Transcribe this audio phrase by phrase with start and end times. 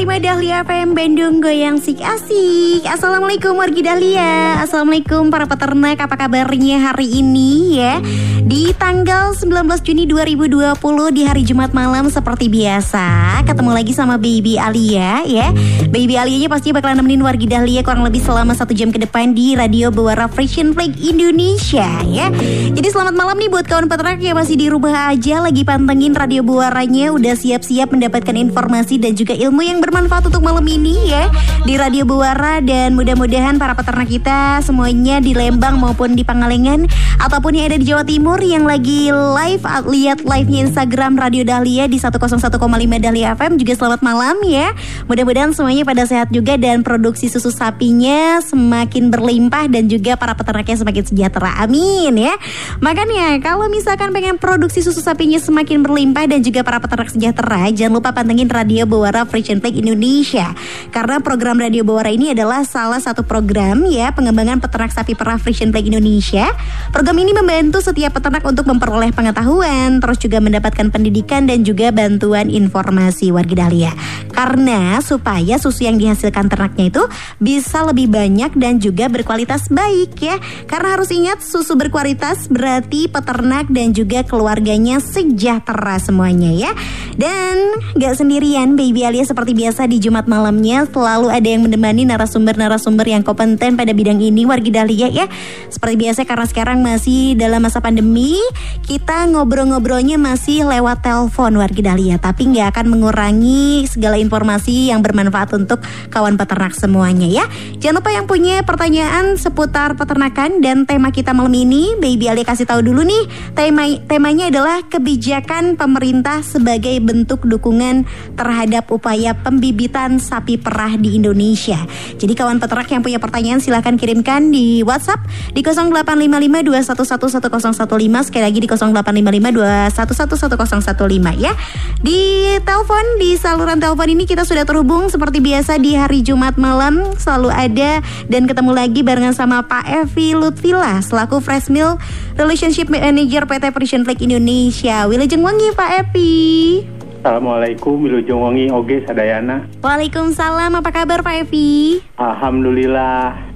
[0.00, 2.88] 101,5 Dahlia FM Bandung Goyang Sik Asik.
[2.88, 4.56] Assalamualaikum wargi Dahlia.
[4.64, 8.00] Assalamualaikum para peternak Apa kabarnya hari ini ya?
[8.40, 9.52] Di tanggal 19
[9.84, 10.80] Juni 2020
[11.12, 13.04] Di hari Jumat malam seperti biasa
[13.44, 15.52] Ketemu lagi sama Baby Alia ya.
[15.92, 19.52] Baby Alia pasti bakalan nemenin wargi Dahlia Kurang lebih selama satu jam ke depan Di
[19.52, 22.32] Radio Bewara Fashion Flag Indonesia ya.
[22.72, 26.40] Jadi selamat malam nih buat kawan peternak yang masih di rumah aja Lagi pantengin Radio
[26.40, 31.26] Bewaranya Udah siap-siap mendapatkan informasi dan juga ilmu yang bermanfaat untuk malam ini ya
[31.66, 36.86] di Radio Buara dan mudah-mudahan para peternak kita semuanya di Lembang maupun di Pangalengan
[37.18, 41.98] ataupun yang ada di Jawa Timur yang lagi live lihat live-nya Instagram Radio Dahlia di
[41.98, 42.54] 101,5
[43.02, 44.70] Dahlia FM juga selamat malam ya.
[45.10, 50.86] Mudah-mudahan semuanya pada sehat juga dan produksi susu sapinya semakin berlimpah dan juga para peternaknya
[50.86, 51.66] semakin sejahtera.
[51.66, 52.38] Amin ya.
[52.78, 57.98] Makanya kalau misalkan pengen produksi susu sapinya semakin berlimpah dan juga para peternak sejahtera, jangan
[57.98, 60.52] lupa pantengin Radio Bawara Frisian Flag Indonesia.
[60.92, 65.72] Karena program Radio Bawara ini adalah salah satu program ya pengembangan peternak sapi perah Frisian
[65.72, 66.52] Flag Indonesia.
[66.92, 72.52] Program ini membantu setiap peternak untuk memperoleh pengetahuan, terus juga mendapatkan pendidikan dan juga bantuan
[72.52, 73.92] informasi warga Dahlia.
[74.30, 77.02] Karena supaya susu yang dihasilkan ternaknya itu
[77.38, 80.36] bisa lebih banyak dan juga berkualitas baik ya.
[80.66, 86.72] Karena harus ingat susu berkualitas berarti peternak dan juga keluarganya sejahtera semuanya ya.
[87.14, 93.06] Dan gak sendirian Baby Alia seperti biasa di Jumat malamnya selalu ada yang menemani narasumber-narasumber
[93.06, 95.30] yang kompeten pada bidang ini wargi Dahlia ya.
[95.70, 98.34] Seperti biasa karena sekarang masih dalam masa pandemi,
[98.82, 105.54] kita ngobrol-ngobrolnya masih lewat telepon wargi Dahlia, tapi nggak akan mengurangi segala informasi yang bermanfaat
[105.54, 105.78] untuk
[106.10, 107.44] kawan peternak semuanya ya.
[107.78, 112.66] Jangan lupa yang punya pertanyaan seputar peternakan dan tema kita malam ini, Baby Alia kasih
[112.66, 118.04] tahu dulu nih, tema temanya adalah kebijakan pemerintah sebagai bentuk dukungan
[118.34, 121.76] terhadap upaya pembibitan sapi perah di Indonesia.
[122.16, 125.20] Jadi kawan peternak yang punya pertanyaan silahkan kirimkan di WhatsApp
[125.52, 131.52] di 085521111015 sekali lagi di 085521111015 ya.
[132.00, 137.12] Di telepon di saluran telepon ini kita sudah terhubung seperti biasa di hari Jumat malam
[137.20, 138.00] selalu ada
[138.32, 142.00] dan ketemu lagi barengan sama Pak Evi Lutfila selaku Fresh Mill
[142.40, 145.04] Relationship Manager PT Frisian Flag Indonesia.
[145.04, 146.99] Wilujeng wangi Pak Evi.
[147.20, 149.68] Assalamualaikum, Wilujeng Wangi Oge Sadayana.
[149.84, 152.00] Waalaikumsalam, apa kabar Pak Evi?
[152.16, 153.49] Alhamdulillah.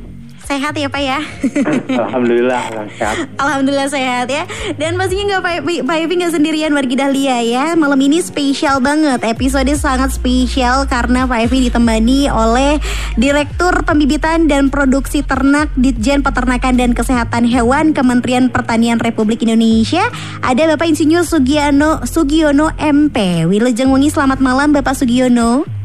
[0.45, 1.19] Sehat ya Pak ya?
[2.05, 2.63] Alhamdulillah
[2.93, 3.17] sehat.
[3.41, 4.45] Alhamdulillah sehat ya.
[4.77, 7.65] Dan pastinya nggak Pak Evi, Pak Evi nggak sendirian wargi Dahlia ya.
[7.73, 12.77] Malam ini spesial banget, episode sangat spesial karena Pak Evi ditemani oleh
[13.17, 20.05] Direktur Pembibitan dan Produksi Ternak Ditjen Peternakan dan Kesehatan Hewan Kementerian Pertanian Republik Indonesia.
[20.45, 23.49] Ada Bapak Insinyur Sugiono Sugiono MP.
[23.49, 25.84] Wilujeng Wengi selamat malam Bapak Sugiono.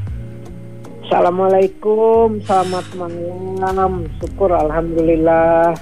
[1.09, 2.85] Assalamualaikum, selamat
[3.57, 4.05] malam.
[4.21, 5.73] Syukur alhamdulillah.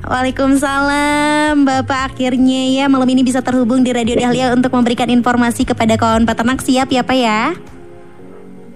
[0.00, 6.00] Waalaikumsalam Bapak akhirnya ya malam ini bisa terhubung di Radio Dahlia untuk memberikan informasi kepada
[6.00, 7.52] kawan peternak siap ya Pak ya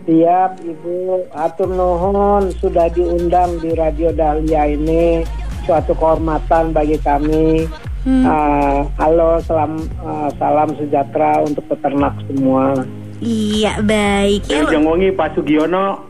[0.04, 5.24] Siap Ibu, atur nuhun sudah diundang di Radio Dahlia ini
[5.64, 7.64] suatu kehormatan bagi kami.
[8.04, 8.20] Hmm.
[8.20, 12.84] Uh, halo, salam uh, salam sejahtera untuk peternak semua.
[13.20, 14.68] Iya baik ya.
[14.68, 16.04] Jengwongi Pak Sugiono.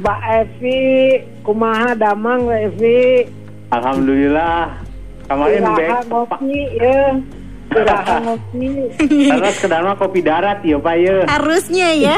[0.00, 0.80] Mbak Evi,
[1.44, 3.00] kumaha damang Mbak Evi.
[3.70, 4.74] Alhamdulillah.
[5.30, 6.10] Kemarin baik.
[6.10, 7.14] Kopi ya.
[7.70, 8.90] Ngopi.
[9.30, 11.16] Terus kedal mah kopi darat ya Pak ya.
[11.30, 12.16] Harusnya ya.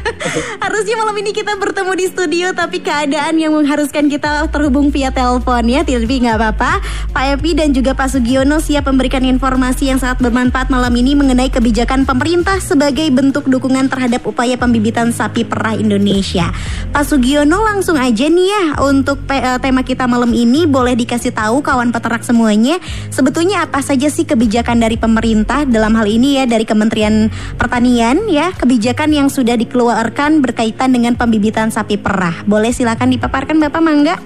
[0.64, 5.64] Harusnya malam ini kita bertemu di studio tapi keadaan yang mengharuskan kita terhubung via telepon
[5.64, 5.80] ya.
[5.80, 6.72] Tapi nggak apa-apa.
[7.12, 11.48] Pak Epi dan juga Pak Sugiono siap memberikan informasi yang sangat bermanfaat malam ini mengenai
[11.48, 16.52] kebijakan pemerintah sebagai bentuk dukungan terhadap upaya pembibitan sapi perah Indonesia.
[16.92, 19.24] Pak Sugiono langsung aja nih ya untuk
[19.64, 22.76] tema kita malam ini boleh dikasih tahu kawan peternak semuanya
[23.08, 28.50] sebetulnya apa saja sih kebijakan dari pemerintah dalam hal ini ya dari Kementerian Pertanian ya
[28.50, 32.42] kebijakan yang sudah dikeluarkan berkaitan dengan pembibitan sapi perah.
[32.42, 34.18] Boleh silakan dipaparkan Bapak Mangga?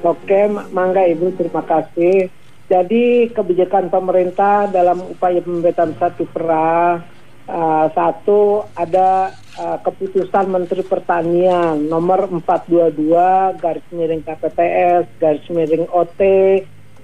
[0.00, 2.32] Oke, Mangga Ibu, terima kasih.
[2.72, 11.78] Jadi kebijakan pemerintah dalam upaya pembibitan sapi perah Uh, satu ada uh, keputusan Menteri Pertanian
[11.78, 16.18] nomor 422 garis miring KPPS garis miring OT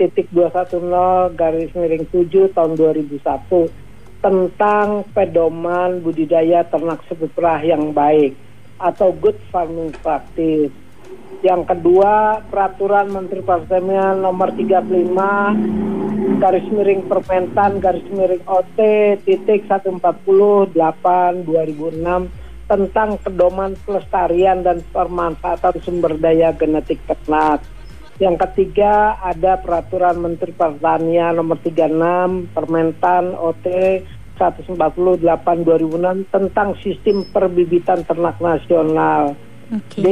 [0.02, 3.22] titik 210 garis miring 7 tahun 2001
[4.18, 7.30] tentang pedoman budidaya ternak sapi
[7.62, 8.34] yang baik
[8.82, 10.74] atau good farming practice.
[11.42, 18.78] Yang kedua, peraturan Menteri Pertanian nomor 35 garis miring permentan garis miring OT
[19.22, 21.46] titik 148 2006
[22.70, 27.62] tentang pedoman pelestarian dan pemanfaatan sumber daya genetik ternak.
[28.20, 33.66] Yang ketiga ada peraturan Menteri Pertanian nomor 36 Permentan OT
[34.36, 39.36] 148 2006 tentang sistem perbibitan ternak nasional.
[39.72, 40.00] Oke.
[40.02, 40.06] D.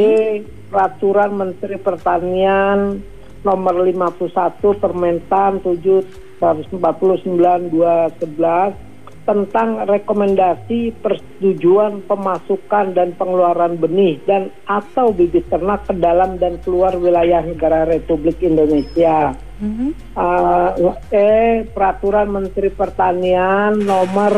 [0.70, 3.02] Peraturan Menteri Pertanian
[3.43, 8.89] nomor 51 Permentan 7 149 211
[9.30, 16.98] tentang rekomendasi persetujuan pemasukan dan pengeluaran benih dan atau bibit ternak ke dalam dan keluar
[16.98, 19.38] wilayah negara Republik Indonesia.
[19.62, 20.18] Mhm.
[20.18, 21.62] Uh, E.
[21.70, 24.34] Peraturan Menteri Pertanian nomor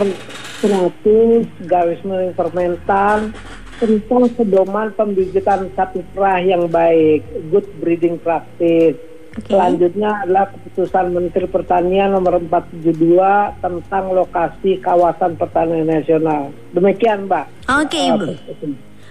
[0.60, 3.32] 100 garis miring Permentan
[3.80, 9.11] tentang pedoman pembibitan sapi perah yang baik, good breeding practice.
[9.32, 9.48] Oke.
[9.48, 16.52] Selanjutnya adalah keputusan Menteri Pertanian nomor 472 tentang lokasi kawasan pertanian nasional.
[16.76, 17.46] Demikian, Mbak.
[17.80, 18.26] Oke, Uh, Ibu.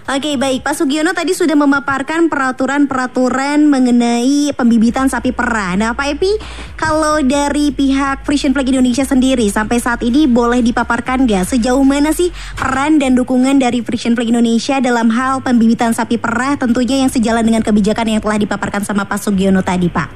[0.02, 0.66] Oke, baik.
[0.66, 5.78] Pak Sugiono tadi sudah memaparkan peraturan-peraturan mengenai pembibitan sapi perah.
[5.78, 6.42] Nah, Pak Epi,
[6.74, 12.10] kalau dari pihak Frisian Flag Indonesia sendiri sampai saat ini boleh dipaparkan nggak sejauh mana
[12.10, 17.10] sih peran dan dukungan dari Frisian Flag Indonesia dalam hal pembibitan sapi perah tentunya yang
[17.10, 20.08] sejalan dengan kebijakan yang telah dipaparkan sama Pak Sugiono tadi, Pak?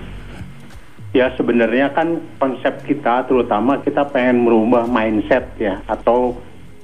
[1.15, 6.35] Ya sebenarnya kan konsep kita terutama kita pengen merubah mindset ya atau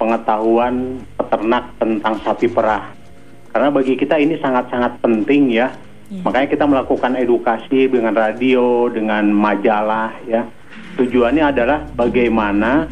[0.03, 2.91] pengetahuan peternak tentang sapi perah.
[3.55, 5.71] Karena bagi kita ini sangat-sangat penting ya.
[6.13, 10.43] Makanya kita melakukan edukasi dengan radio, dengan majalah ya.
[10.99, 12.85] Tujuannya adalah bagaimana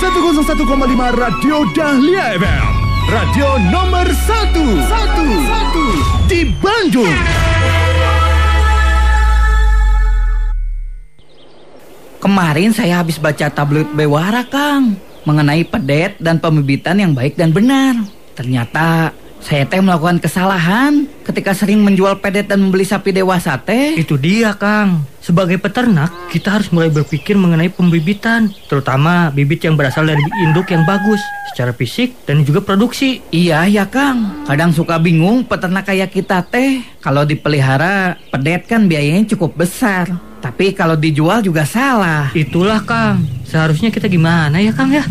[0.00, 0.56] 101,5
[1.12, 2.72] Radio Dahlia FM
[3.12, 7.20] Radio nomor 1 1 1 di Bandung.
[12.16, 14.96] Kemarin saya habis baca tabloid Bewara, Kang,
[15.28, 18.00] mengenai pedet dan pembibitan yang baik dan benar.
[18.32, 23.96] Ternyata saya teh melakukan kesalahan ketika sering menjual pedet dan membeli sapi dewasa teh.
[23.96, 25.08] Itu dia, Kang.
[25.20, 30.84] Sebagai peternak, kita harus mulai berpikir mengenai pembibitan, terutama bibit yang berasal dari induk yang
[30.88, 31.20] bagus
[31.52, 33.20] secara fisik dan juga produksi.
[33.28, 39.34] Iya ya Kang, kadang suka bingung peternak kayak kita teh Kalau dipelihara pedet kan biayanya
[39.34, 40.08] cukup besar
[40.40, 43.24] Tapi kalau dijual juga salah Itulah, Kang.
[43.44, 45.04] Seharusnya kita gimana ya, Kang ya?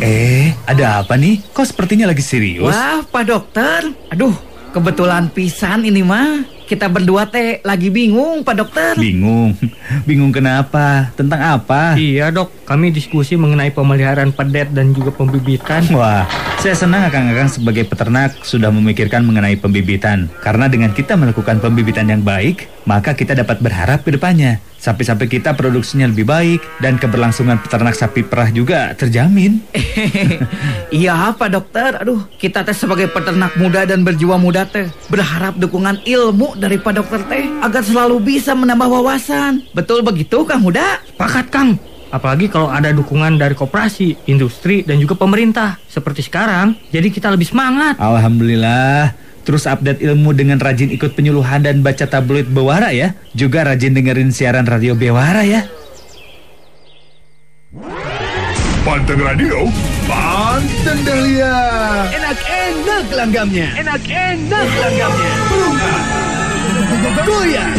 [0.00, 1.44] Eh, ada apa nih?
[1.52, 2.72] Kok sepertinya lagi serius?
[2.72, 4.32] Wah Pak Dokter, aduh
[4.70, 9.58] kebetulan pisan ini mah Kita berdua teh lagi bingung Pak Dokter Bingung.
[10.06, 11.10] Bingung kenapa?
[11.18, 11.98] Tentang apa?
[11.98, 12.62] Iya, Dok.
[12.62, 15.82] Kami diskusi mengenai pemeliharaan pedet dan juga pembibitan.
[15.90, 16.30] Wah,
[16.62, 20.30] Saya senang akang-akang sebagai peternak sudah memikirkan mengenai pembibitan.
[20.38, 24.62] Karena dengan kita melakukan pembibitan yang baik, maka kita dapat berharap ke depannya.
[24.80, 29.60] Sapi-sapi kita produksinya lebih baik dan keberlangsungan peternak sapi perah juga terjamin.
[30.88, 36.00] iya Pak Dokter, aduh kita teh sebagai peternak muda dan berjiwa muda teh berharap dukungan
[36.08, 39.64] ilmu dari Pak Dokter teh agar selalu bisa menambah wawasan.
[39.72, 41.00] Betul begitu Kang Muda?
[41.16, 41.80] Pakat Kang.
[42.12, 45.78] Apalagi kalau ada dukungan dari koperasi, industri, dan juga pemerintah.
[45.86, 47.96] Seperti sekarang, jadi kita lebih semangat.
[47.96, 49.14] Alhamdulillah.
[49.46, 53.16] Terus update ilmu dengan rajin ikut penyuluhan dan baca tabloid Bewara ya.
[53.32, 55.64] Juga rajin dengerin siaran radio Bewara ya.
[58.80, 59.70] Panteng Radio,
[60.10, 61.56] Panteng Dahlia.
[62.10, 63.68] Enak-enak langgamnya.
[63.78, 66.09] Enak-enak langgamnya.
[67.00, 67.72] Goyang.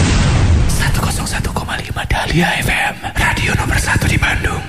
[0.65, 1.53] 101,5
[2.09, 4.63] Dahlia FM, radio nomor 1 di Bandung.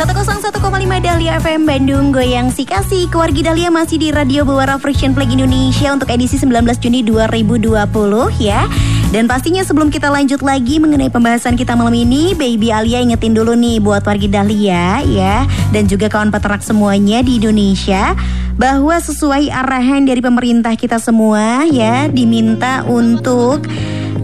[0.00, 0.56] 101,5
[1.04, 5.92] Dahlia FM Bandung Goyang si kasih Keluargi Dahlia masih di Radio Bewara Friction Flag Indonesia
[5.92, 7.84] Untuk edisi 19 Juni 2020
[8.40, 8.64] ya
[9.08, 13.56] Dan pastinya sebelum kita lanjut lagi mengenai pembahasan kita malam ini Baby Alia ingetin dulu
[13.56, 18.12] nih buat wargi Dahlia ya Dan juga kawan peternak semuanya di Indonesia
[18.60, 23.64] Bahwa sesuai arahan dari pemerintah kita semua ya Diminta untuk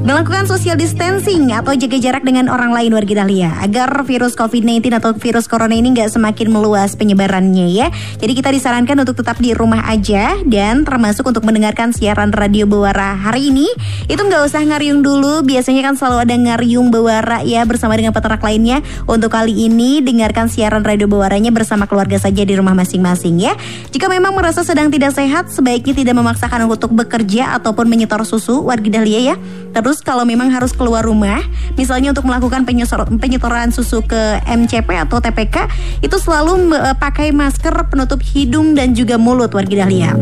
[0.05, 5.17] Melakukan social distancing atau jaga jarak dengan orang lain warga Dahlia agar virus COVID-19 atau
[5.17, 7.89] virus corona ini nggak semakin meluas penyebarannya ya.
[8.21, 13.17] Jadi kita disarankan untuk tetap di rumah aja dan termasuk untuk mendengarkan siaran radio Bewara
[13.17, 13.65] hari ini
[14.05, 15.47] itu nggak usah ngariung dulu.
[15.47, 18.83] Biasanya kan selalu ada ngariung Bewara ya bersama dengan peternak lainnya.
[19.07, 23.55] Untuk kali ini dengarkan siaran radio Bewaranya bersama keluarga saja di rumah masing-masing ya.
[23.95, 28.99] Jika memang merasa sedang tidak sehat, sebaiknya tidak memaksakan untuk bekerja ataupun menyetor susu warga
[28.99, 29.37] Dahlia ya.
[29.71, 31.39] Terus kalau memang harus keluar rumah,
[31.79, 32.67] misalnya untuk melakukan
[33.15, 35.71] penyetoran susu ke MCP atau TPK,
[36.03, 40.19] itu selalu uh, pakai masker penutup hidung dan juga mulut warga Dahlia.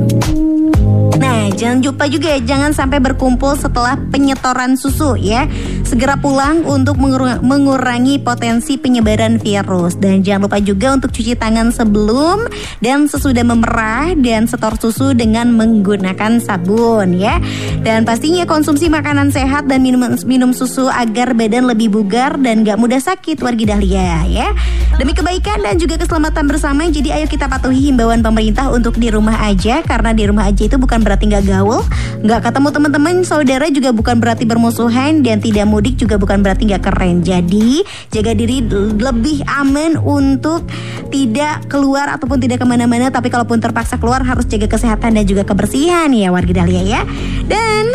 [1.20, 5.44] Nah, jangan lupa juga ya, jangan sampai berkumpul setelah penyetoran susu ya.
[5.84, 6.96] Segera pulang untuk
[7.42, 9.98] mengurangi potensi penyebaran virus.
[10.00, 12.48] Dan jangan lupa juga untuk cuci tangan sebelum
[12.80, 17.36] dan sesudah memerah dan setor susu dengan menggunakan sabun ya.
[17.84, 22.80] Dan pastinya konsumsi makanan sehat dan minum, minum susu agar badan lebih bugar dan gak
[22.80, 24.48] mudah sakit warga Dahlia ya.
[24.96, 29.40] Demi kebaikan dan juga keselamatan bersama, jadi ayo kita patuhi himbauan pemerintah untuk di rumah
[29.44, 31.82] aja karena di rumah aja itu bukan berarti nggak gaul,
[32.22, 36.82] nggak ketemu teman-teman saudara juga bukan berarti bermusuhan dan tidak mudik juga bukan berarti nggak
[36.82, 37.20] keren.
[37.20, 37.82] Jadi
[38.14, 38.64] jaga diri
[38.96, 40.66] lebih aman untuk
[41.10, 43.10] tidak keluar ataupun tidak ke mana-mana.
[43.10, 47.02] Tapi kalaupun terpaksa keluar harus jaga kesehatan dan juga kebersihan ya warga Dahlia ya.
[47.46, 47.90] Dan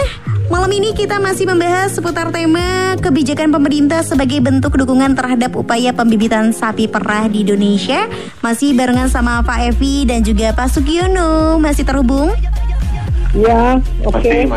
[0.47, 6.55] Malam ini kita masih membahas seputar tema kebijakan pemerintah sebagai bentuk dukungan terhadap upaya pembibitan
[6.55, 8.07] sapi perah di Indonesia.
[8.39, 11.59] Masih barengan sama Pak Evi dan juga Pak Sugiono.
[11.59, 12.31] Masih terhubung?
[13.37, 14.17] Ya, oke.
[14.17, 14.49] Okay.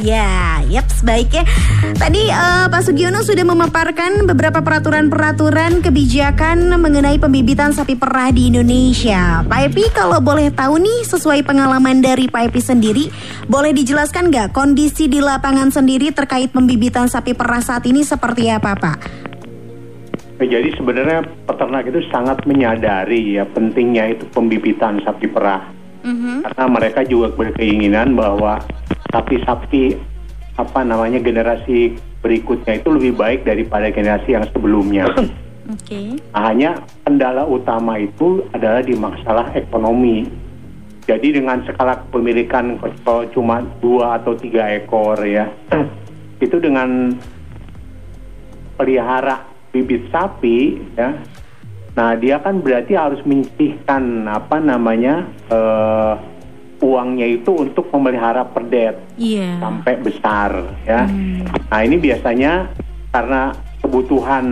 [0.00, 1.44] Ya, yep, baik ya.
[1.92, 9.44] Tadi uh, Pak Sugiono sudah memaparkan beberapa peraturan-peraturan kebijakan mengenai pembibitan sapi perah di Indonesia.
[9.44, 13.12] Pak Epi, kalau boleh tahu nih, sesuai pengalaman dari Pak Epi sendiri,
[13.44, 18.72] boleh dijelaskan nggak kondisi di lapangan sendiri terkait pembibitan sapi perah saat ini seperti apa,
[18.72, 18.98] Pak?
[20.40, 25.73] Jadi sebenarnya peternak itu sangat menyadari ya pentingnya itu pembibitan sapi perah
[26.04, 28.60] hmm Karena mereka juga berkeinginan bahwa
[29.10, 29.96] sapi-sapi
[30.54, 35.10] apa namanya generasi berikutnya itu lebih baik daripada generasi yang sebelumnya.
[35.64, 35.80] Oke.
[35.80, 36.06] Okay.
[36.30, 36.70] Nah, hanya
[37.02, 40.28] kendala utama itu adalah di masalah ekonomi.
[41.04, 45.48] Jadi dengan skala pemilikan kalau cuma dua atau tiga ekor ya,
[46.44, 47.12] itu dengan
[48.80, 49.44] pelihara
[49.74, 51.12] bibit sapi ya
[51.94, 56.18] Nah, dia kan berarti harus menyisihkan apa namanya uh,
[56.82, 59.62] uangnya itu untuk memelihara perdet yeah.
[59.62, 61.06] sampai besar ya.
[61.06, 61.46] Hmm.
[61.70, 62.68] Nah, ini biasanya
[63.14, 64.46] karena kebutuhan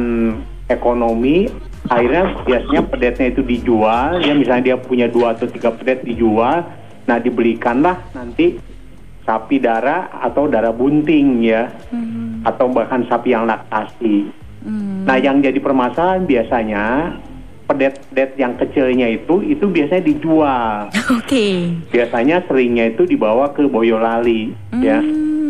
[0.70, 1.50] ekonomi
[1.90, 6.62] akhirnya biasanya pedetnya itu dijual ya misalnya dia punya dua atau tiga pedet dijual
[7.02, 8.62] nah dibelikanlah nanti
[9.26, 12.46] sapi darah atau darah bunting ya hmm.
[12.46, 14.30] atau bahkan sapi yang laktasi
[14.62, 15.10] hmm.
[15.10, 16.84] nah yang jadi permasalahan biasanya
[17.72, 20.92] pedet-pedet yang kecilnya itu itu biasanya dijual.
[21.16, 21.24] Oke.
[21.24, 21.56] Okay.
[21.88, 24.76] Biasanya seringnya itu dibawa ke Boyolali ya.
[24.76, 25.00] hmm, ya.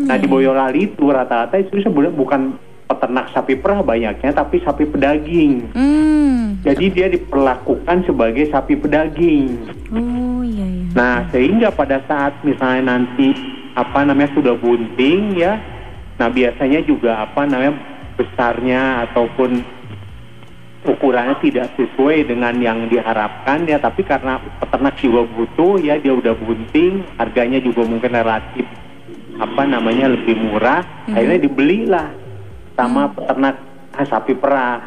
[0.07, 2.41] Nah di Boyolali itu rata-rata itu sebenarnya bukan
[2.87, 5.75] peternak sapi perah banyaknya tapi sapi pedaging.
[5.75, 6.63] Hmm.
[6.63, 9.67] Jadi dia diperlakukan sebagai sapi pedaging.
[9.91, 10.87] Oh iya iya.
[10.95, 13.35] Nah sehingga pada saat misalnya nanti
[13.75, 15.57] apa namanya sudah bunting ya,
[16.21, 17.75] nah biasanya juga apa namanya
[18.21, 19.65] besarnya ataupun
[20.83, 26.35] ukurannya tidak sesuai dengan yang diharapkan ya tapi karena peternak juga butuh ya dia udah
[26.35, 28.67] bunting harganya juga mungkin relatif
[29.39, 31.15] apa namanya lebih murah Mhm.
[31.15, 32.09] akhirnya dibelilah
[32.75, 33.57] sama peternak
[33.95, 34.81] ah, sapi perah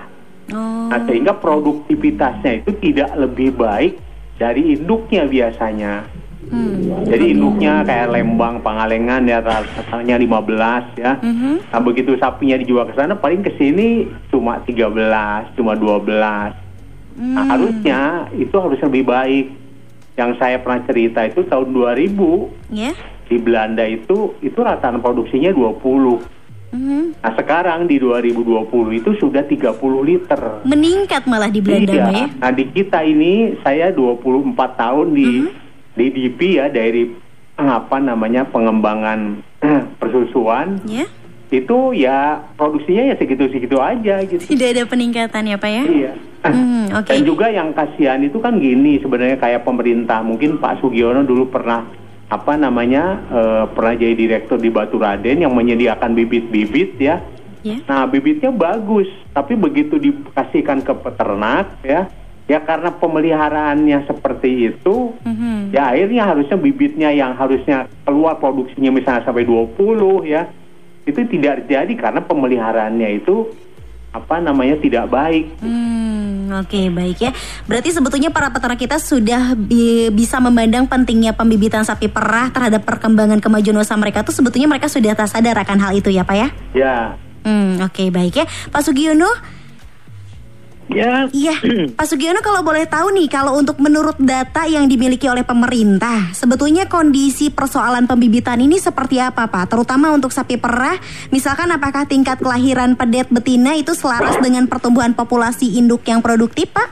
[0.46, 0.94] Oh.
[0.94, 3.98] nah sehingga produktivitasnya itu tidak lebih baik
[4.38, 6.06] dari induknya biasanya
[6.46, 7.06] Hmm.
[7.06, 11.18] jadi induknya kayak Lembang, Pangalengan ya rasanya 15 ya.
[11.20, 11.70] Mhm.
[11.70, 16.54] Nah begitu sapinya dijual ke sana paling ke sini cuma 13, cuma 12.
[17.16, 17.50] Nah Hmm.
[17.50, 18.00] harusnya
[18.34, 19.46] itu harus lebih baik.
[20.16, 22.96] Yang saya pernah cerita itu tahun 2000 Ya.
[23.26, 26.24] di Belanda itu itu rata produksinya 20.
[26.72, 27.20] Mhm.
[27.20, 30.64] Nah sekarang di 2020 itu sudah 30 liter.
[30.64, 32.06] Meningkat malah di Belanda, Iya.
[32.12, 32.26] Ya.
[32.36, 35.65] Nah di kita ini saya 24 tahun di Mm-hmm.
[35.96, 37.08] Di DP ya dari
[37.56, 39.40] apa namanya pengembangan
[40.02, 41.08] persusuan Ya.
[41.50, 44.44] itu ya produksinya ya segitu-segitu aja gitu.
[44.52, 45.84] Tidak ada peningkatan ya, Pak ya?
[45.88, 46.14] Iya.
[46.46, 47.10] Hmm, oke.
[47.10, 51.90] Dan juga yang kasihan itu kan gini sebenarnya kayak pemerintah mungkin Pak Sugiono dulu pernah
[52.30, 57.18] apa namanya eh, pernah jadi direktur di Batu Raden yang menyediakan bibit-bibit ya.
[57.66, 57.82] Ya.
[57.90, 62.06] Nah bibitnya bagus, tapi begitu dikasihkan ke peternak ya,
[62.46, 65.18] ya karena pemeliharaannya seperti itu,
[65.66, 65.74] Mhm.
[65.74, 70.46] ya akhirnya harusnya bibitnya yang harusnya keluar produksinya misalnya sampai 20 ya,
[71.04, 73.50] itu tidak terjadi karena pemeliharaannya itu
[74.10, 75.60] apa namanya tidak baik.
[75.60, 77.36] Hmm, oke baik ya.
[77.68, 83.44] Berarti sebetulnya para peternak kita sudah bi- bisa memandang pentingnya pembibitan sapi perah terhadap perkembangan
[83.44, 86.48] kemajuan usaha mereka tuh sebetulnya mereka sudah tak sadar akan hal itu ya Pak ya?
[86.72, 86.96] Ya,
[87.46, 88.46] Hmm, oke baik ya.
[88.74, 89.30] Pak Sugiono,
[90.86, 91.58] Ya, iya.
[91.98, 96.86] Pak Sugiono kalau boleh tahu nih kalau untuk menurut data yang dimiliki oleh pemerintah, sebetulnya
[96.86, 99.74] kondisi persoalan pembibitan ini seperti apa Pak?
[99.74, 101.02] Terutama untuk sapi perah,
[101.34, 106.90] misalkan apakah tingkat kelahiran pedet betina itu selaras dengan pertumbuhan populasi induk yang produktif Pak?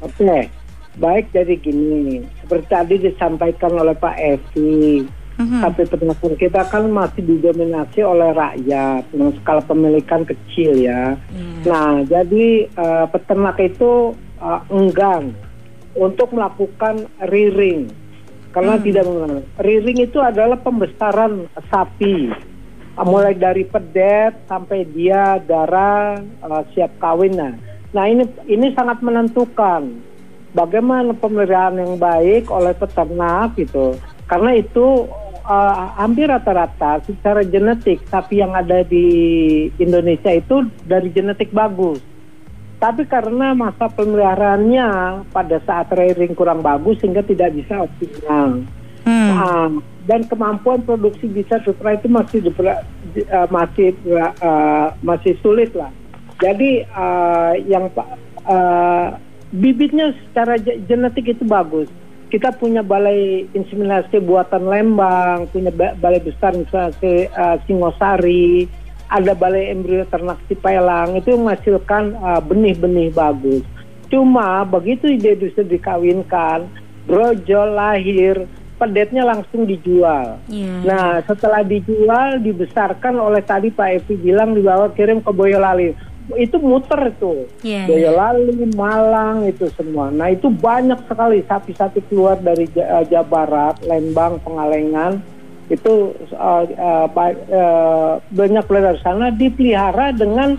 [0.00, 0.60] oke.
[1.00, 5.06] Baik jadi gini, seperti tadi disampaikan oleh Pak Evi,
[5.40, 11.16] Sapi peternakan kita kan masih didominasi oleh rakyat dengan skala pemilikan kecil ya.
[11.64, 15.32] Nah, jadi eh, peternak itu eh, enggan
[15.96, 17.88] untuk melakukan rearing
[18.50, 19.42] karena tidak mengenal.
[19.62, 22.30] Rearing itu adalah pembesaran sapi
[23.00, 27.32] Eh, mulai dari pedet sampai dia darah eh, siap kawin.
[27.32, 27.54] Nah,
[27.96, 29.88] nah ini ini sangat menentukan
[30.52, 33.96] bagaimana pemeliharaan yang baik oleh peternak gitu.
[34.28, 35.06] Karena itu
[35.50, 39.06] eh, hampir rata-rata secara genetik sapi yang ada di
[39.76, 41.98] Indonesia itu dari genetik bagus.
[42.80, 44.88] Tapi karena masa pemeliharaannya
[45.28, 48.64] pada saat rearing kurang bagus sehingga tidak bisa optimal.
[49.04, 49.30] Hmm.
[49.36, 49.68] Ah,
[50.08, 52.56] dan kemampuan produksi bisa sutra itu masih di-
[53.20, 55.92] eh, masih eh, masih sulit lah.
[56.40, 57.92] Jadi eh, yang
[58.48, 59.06] eh,
[59.52, 61.92] bibitnya secara ge- genetik itu bagus.
[62.30, 68.70] Kita punya balai inseminasi buatan Lembang, punya ba- balai besar inseminasi eh, Singosari,
[69.10, 73.66] ada balai embrio ternak Cipelang itu menghasilkan eh, benih-benih bagus.
[74.06, 76.70] Cuma begitu dia bisa dikawinkan,
[77.10, 78.46] brojol lahir,
[78.80, 80.40] pedetnya langsung dijual.
[80.48, 80.86] Iya.
[80.88, 85.92] Nah, setelah dijual, dibesarkan oleh tadi Pak Evi bilang dibawa kirim ke Boyolali.
[86.36, 87.46] Itu muter itu.
[87.62, 90.12] Iya, Boyolali, Malang itu semua.
[90.12, 95.22] Nah, itu banyak sekali sapi-sapi keluar dari eh, Jawa Barat, Lembang, Pengalengan.
[95.70, 100.58] Itu eh, ba- eh, banyak keluar dari sana dipelihara dengan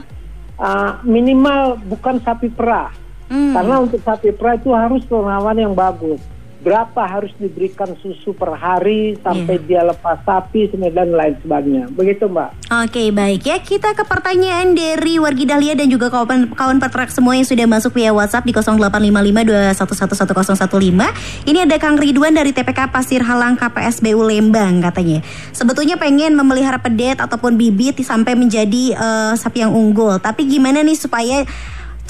[0.60, 2.92] eh, minimal bukan sapi perah.
[3.32, 3.56] Hmm.
[3.56, 6.20] Karena untuk sapi perah itu harus pengawalan yang bagus.
[6.62, 9.66] Berapa harus diberikan susu per hari sampai Iya.
[9.66, 11.90] dia lepas sapi dan lain sebagainya.
[11.90, 12.70] Begitu Mbak.
[12.86, 17.34] Oke baik ya kita ke pertanyaan dari Wargi Dahlia dan juga kawan kawan peternak semua
[17.34, 21.50] yang sudah masuk via WhatsApp di 085521111015.
[21.50, 25.26] Ini ada Kang Ridwan dari TPK Pasir Halang KPSBU Lembang katanya.
[25.52, 30.22] Sebetulnya pengen memelihara pedet ataupun bibit sampai menjadi eh, sapi yang unggul.
[30.22, 31.42] Tapi gimana nih supaya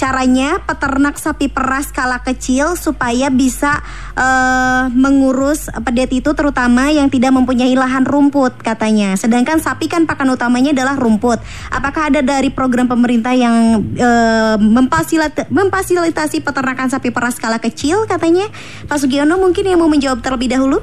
[0.02, 3.86] caranya peternak sapi perah skala kecil supaya bisa
[4.18, 9.14] eh, mengurus pedet itu terutama yang tidak mempunyai lahan rumput katanya.
[9.14, 11.38] Sedangkan sapi kan pakan utamanya adalah rumput.
[11.70, 18.50] Apakah ada dari program pemerintah yang eh, memfasilita- memfasilitasi peternakan sapi perah skala kecil katanya?
[18.90, 20.82] Pak Sugiono mungkin yang mau menjawab terlebih dahulu?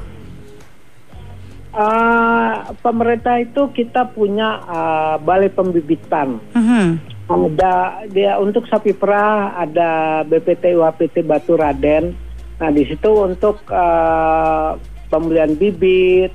[1.75, 6.39] Ah, pemerintah itu kita punya ah, balai pembibitan.
[6.55, 7.08] Mhm.
[7.29, 12.17] Ada dia untuk sapi perah ada BPT UAPT Batu Raden.
[12.57, 14.71] Nah di situ untuk eh,
[15.07, 16.33] pembelian bibit,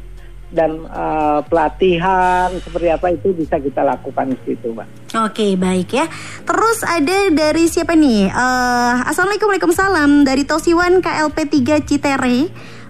[0.55, 4.89] dan uh, pelatihan seperti apa itu bisa kita lakukan di situ, Mbak.
[5.27, 6.07] Oke baik ya.
[6.47, 8.31] Terus ada dari siapa nih?
[8.31, 12.39] Uh, Assalamualaikum Waalaikumsalam dari Tosiwan KLP 3 Citere.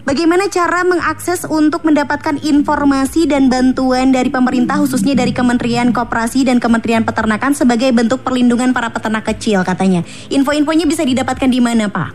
[0.04, 6.60] Bagaimana cara mengakses untuk mendapatkan informasi dan bantuan dari pemerintah khususnya dari Kementerian Koperasi dan
[6.60, 10.04] Kementerian Peternakan sebagai bentuk perlindungan para peternak kecil katanya.
[10.28, 12.10] Info-infonya bisa didapatkan di mana, Pak?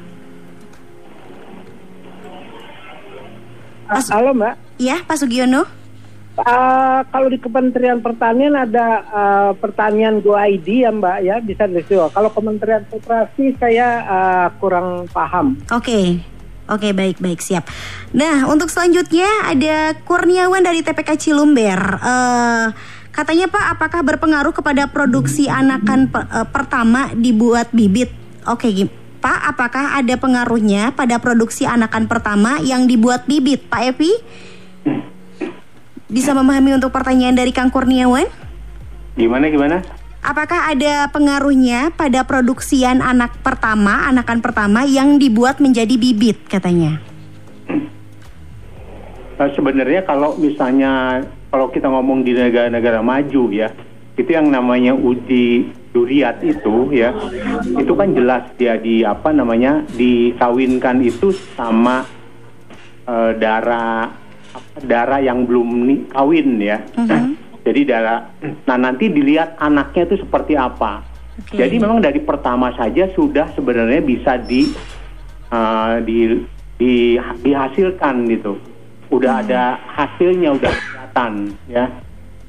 [3.90, 4.54] Pas, Halo, Mbak.
[4.78, 5.66] Iya, Pak Sugiono.
[6.38, 11.82] Uh, kalau di Kementerian Pertanian ada uh, pertanian Go ID ya Mbak ya bisa di
[11.82, 11.98] situ.
[12.14, 15.58] Kalau Kementerian Koperasi saya uh, kurang paham.
[15.74, 15.90] Oke.
[15.90, 16.39] Okay.
[16.70, 17.66] Oke baik baik siap.
[18.14, 21.98] Nah untuk selanjutnya ada Kurniawan dari TPK Cilumber.
[21.98, 22.70] Uh,
[23.10, 28.14] katanya Pak apakah berpengaruh kepada produksi anakan per, uh, pertama dibuat bibit?
[28.46, 28.70] Oke
[29.20, 34.14] Pak apakah ada pengaruhnya pada produksi anakan pertama yang dibuat bibit Pak Evi?
[36.10, 38.26] Bisa memahami untuk pertanyaan dari Kang Kurniawan?
[39.20, 39.99] Gimana gimana?
[40.20, 47.00] Apakah ada pengaruhnya pada produksian anak pertama, anakan pertama yang dibuat menjadi bibit katanya?
[49.40, 53.72] Nah, sebenarnya kalau misalnya kalau kita ngomong di negara-negara maju ya,
[54.20, 57.16] itu yang namanya uji duriat itu ya,
[57.80, 62.04] itu kan jelas dia di apa namanya dikawinkan itu sama
[63.08, 64.12] uh, darah
[64.84, 66.84] darah yang belum kawin ya.
[67.00, 67.24] Uh -huh.
[67.60, 68.32] Jadi darah,
[68.64, 71.04] nah nanti dilihat anaknya itu seperti apa.
[71.44, 71.68] Okay.
[71.68, 74.72] Jadi memang dari pertama saja sudah sebenarnya bisa di,
[75.52, 76.40] uh, di,
[76.80, 78.56] di dihasilkan gitu.
[79.12, 79.44] Udah hmm.
[79.48, 79.64] ada
[79.96, 81.34] hasilnya, udah kelihatan
[81.68, 81.86] ya.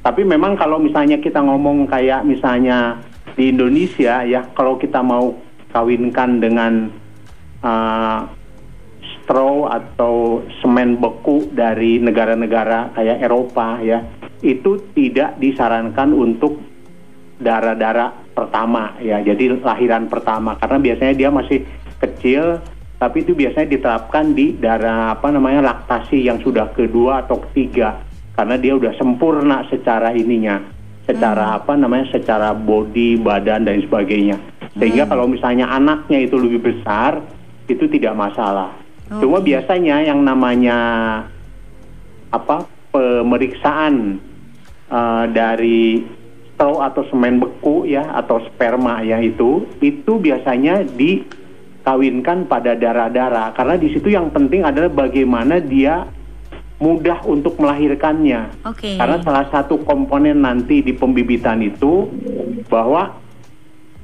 [0.01, 3.03] Tapi memang kalau misalnya kita ngomong kayak misalnya
[3.35, 5.35] di Indonesia ya, kalau kita mau
[5.75, 6.89] kawinkan dengan
[7.67, 8.27] uh,
[9.31, 14.03] straw atau semen beku dari negara-negara kayak Eropa ya
[14.41, 16.61] itu tidak disarankan untuk
[17.41, 21.65] darah-darah pertama ya jadi lahiran pertama karena biasanya dia masih
[22.01, 22.61] kecil
[23.01, 28.01] tapi itu biasanya diterapkan di darah apa namanya laktasi yang sudah kedua atau ketiga
[28.37, 30.61] karena dia udah sempurna secara ininya
[31.09, 31.57] secara hmm.
[31.65, 34.37] apa namanya secara body badan dan sebagainya
[34.77, 35.11] sehingga hmm.
[35.11, 37.25] kalau misalnya anaknya itu lebih besar
[37.67, 38.77] itu tidak masalah
[39.11, 39.21] oh.
[39.21, 40.79] cuma biasanya yang namanya
[42.31, 44.21] apa pemeriksaan
[44.91, 46.05] uh, dari
[46.55, 53.75] straw atau semen beku ya atau sperma ya itu itu biasanya dikawinkan pada darah-darah karena
[53.81, 56.05] di situ yang penting adalah bagaimana dia
[56.81, 58.65] mudah untuk melahirkannya.
[58.65, 58.97] Okay.
[58.97, 62.09] Karena salah satu komponen nanti di pembibitan itu
[62.73, 63.21] bahwa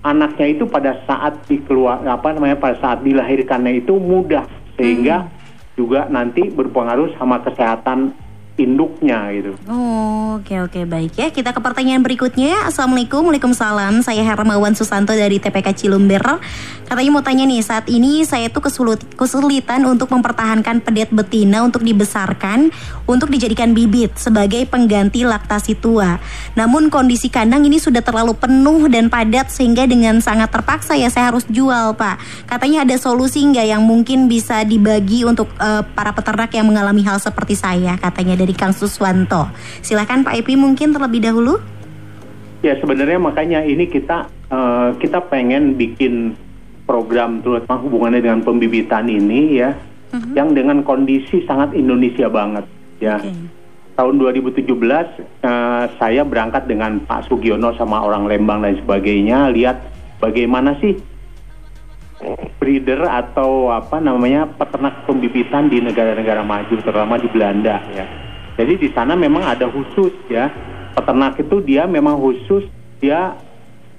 [0.05, 4.45] anaknya itu pada saat dikeluar apa namanya pada saat dilahirkannya itu mudah
[4.77, 5.31] sehingga hmm.
[5.75, 8.13] juga nanti berpengaruh sama kesehatan
[8.57, 9.53] induknya gitu.
[9.69, 11.29] Oh, oke okay, oke okay, baik ya.
[11.29, 12.69] Kita ke pertanyaan berikutnya.
[12.69, 14.01] Assalamualaikum, waalaikumsalam.
[14.01, 16.41] Saya Hermawan Susanto dari TPK Cilumber.
[16.89, 21.85] Katanya mau tanya nih, saat ini saya tuh kesulit, kesulitan untuk mempertahankan pedet betina untuk
[21.85, 22.73] dibesarkan
[23.05, 26.17] untuk dijadikan bibit sebagai pengganti laktasi tua.
[26.57, 31.29] Namun kondisi kandang ini sudah terlalu penuh dan padat sehingga dengan sangat terpaksa ya saya
[31.29, 32.49] harus jual, Pak.
[32.49, 37.21] Katanya ada solusi nggak yang mungkin bisa dibagi untuk uh, para peternak yang mengalami hal
[37.21, 39.51] seperti saya katanya dari Kang Suswanto.
[39.83, 41.59] Silahkan Pak Epi mungkin terlebih dahulu.
[42.63, 46.39] Ya sebenarnya makanya ini kita uh, kita pengen bikin
[46.87, 49.75] program terutama hubungannya dengan pembibitan ini ya,
[50.15, 50.33] uh-huh.
[50.39, 52.65] yang dengan kondisi sangat Indonesia banget
[53.03, 53.19] ya.
[53.19, 53.35] Okay.
[53.97, 59.81] Tahun 2017 uh, eh, saya berangkat dengan Pak Sugiono sama orang Lembang dan sebagainya lihat
[60.21, 61.01] bagaimana sih
[62.61, 68.26] breeder atau apa namanya peternak pembibitan di negara-negara maju terutama di Belanda ya.
[68.57, 70.49] Jadi di sana memang ada khusus ya.
[70.97, 72.65] Peternak itu dia memang khusus
[73.05, 73.37] dia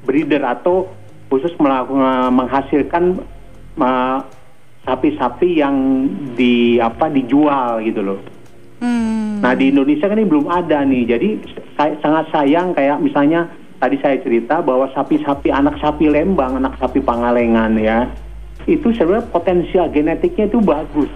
[0.01, 0.89] breeder atau
[1.29, 3.03] khusus melakukan menghasilkan
[4.87, 5.75] sapi-sapi yang
[6.33, 8.19] di apa dijual gitu loh.
[8.81, 9.41] Hmm.
[9.41, 11.03] Nah di Indonesia kan ini belum ada nih.
[11.05, 11.29] Jadi
[11.77, 13.45] saya, sangat sayang kayak misalnya
[13.77, 18.09] tadi saya cerita bahwa sapi-sapi anak sapi Lembang, anak sapi Pangalengan ya,
[18.65, 21.11] itu sebenarnya potensial genetiknya itu bagus.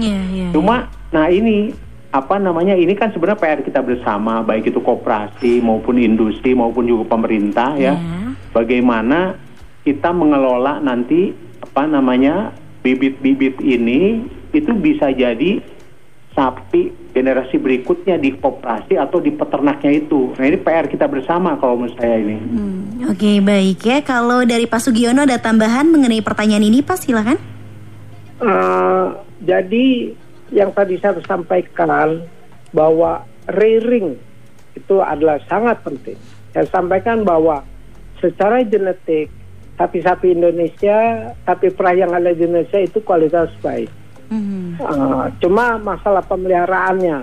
[0.00, 1.12] Yeah, yeah, Cuma, yeah.
[1.12, 1.76] nah ini
[2.10, 7.14] apa namanya ini kan sebenarnya PR kita bersama baik itu koperasi maupun industri maupun juga
[7.14, 7.94] pemerintah ya.
[7.94, 8.34] Yeah.
[8.50, 9.38] Bagaimana
[9.86, 11.30] kita mengelola nanti
[11.62, 12.50] apa namanya
[12.82, 15.62] bibit-bibit ini itu bisa jadi
[16.34, 20.34] sapi generasi berikutnya di koperasi atau di peternaknya itu.
[20.34, 22.38] Nah ini PR kita bersama kalau menurut saya ini.
[22.38, 23.98] Hmm, Oke okay, baik ya.
[24.02, 27.38] Kalau dari Pak Sugiono ada tambahan mengenai pertanyaan ini Pak silakan.
[28.40, 30.16] Uh, jadi
[30.50, 32.22] yang tadi saya sampaikan
[32.74, 34.18] bahwa rearing
[34.74, 36.18] itu adalah sangat penting.
[36.54, 37.62] Saya sampaikan bahwa
[38.18, 39.30] secara genetik
[39.78, 43.88] sapi-sapi Indonesia, sapi perah yang ada di Indonesia itu kualitas baik.
[44.30, 44.78] Mm-hmm.
[44.78, 47.18] Uh, cuma masalah pemeliharaannya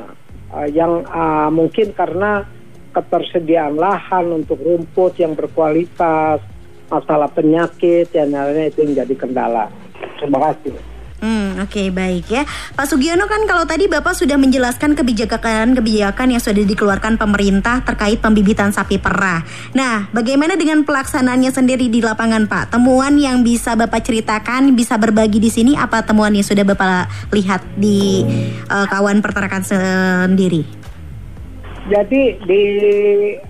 [0.52, 2.44] uh, yang uh, mungkin karena
[2.92, 6.42] ketersediaan lahan untuk rumput yang berkualitas,
[6.90, 9.70] masalah penyakit dan lainnya itu yang jadi kendala.
[10.18, 10.97] Terima kasih.
[11.18, 12.46] Hmm, oke okay, baik ya.
[12.78, 18.70] Pak Sugiono kan kalau tadi Bapak sudah menjelaskan kebijakan-kebijakan yang sudah dikeluarkan pemerintah terkait pembibitan
[18.70, 19.42] sapi perah.
[19.74, 22.78] Nah, bagaimana dengan pelaksanaannya sendiri di lapangan Pak?
[22.78, 27.66] Temuan yang bisa Bapak ceritakan, bisa berbagi di sini apa temuan yang sudah Bapak lihat
[27.74, 28.22] di
[28.70, 30.62] uh, kawan peternakan sendiri?
[31.90, 32.64] Jadi di